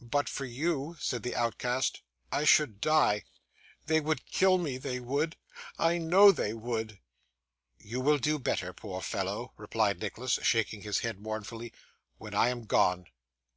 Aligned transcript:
'But 0.00 0.28
for 0.28 0.44
you,' 0.44 0.96
said 0.98 1.22
the 1.22 1.36
outcast, 1.36 2.02
'I 2.32 2.44
should 2.46 2.80
die. 2.80 3.22
They 3.86 4.00
would 4.00 4.26
kill 4.26 4.58
me; 4.58 4.76
they 4.76 4.98
would; 4.98 5.36
I 5.78 5.98
know 5.98 6.32
they 6.32 6.52
would.' 6.52 6.98
'You 7.78 8.00
will 8.00 8.18
do 8.18 8.40
better, 8.40 8.72
poor 8.72 9.00
fellow,' 9.00 9.52
replied 9.56 10.00
Nicholas, 10.00 10.40
shaking 10.42 10.80
his 10.82 10.98
head 11.06 11.20
mournfully, 11.20 11.72
'when 12.18 12.34
I 12.34 12.48
am 12.48 12.64
gone. 12.64 13.06